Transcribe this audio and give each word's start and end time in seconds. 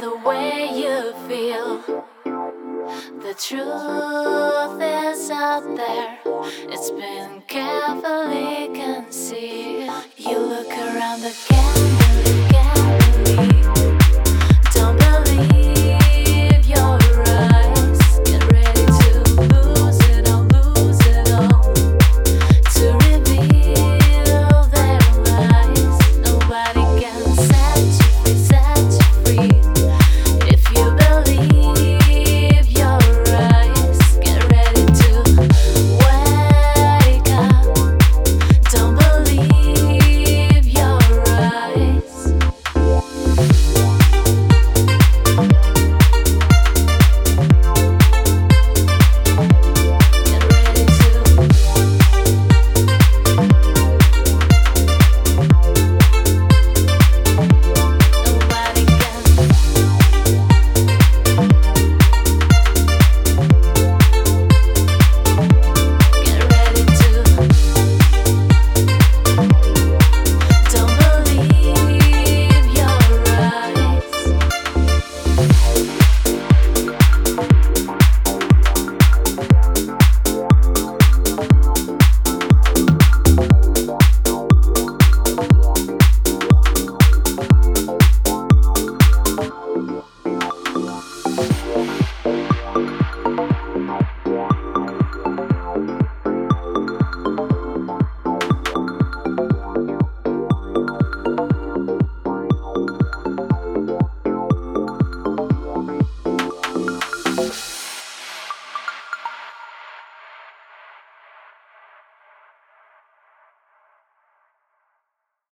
The 0.00 0.16
way 0.24 0.70
you 0.74 1.12
feel. 1.26 1.82
The 3.20 3.34
truth 3.34 4.80
is 4.80 5.30
out 5.30 5.64
there, 5.76 6.18
it's 6.68 6.90
been 6.90 7.42
carefully 7.48 8.68
concealed. 8.74 10.04
You 10.16 10.38
look 10.38 10.70
around 10.70 11.24
again. 11.24 11.87